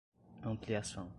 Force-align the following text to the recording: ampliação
ampliação 0.43 1.09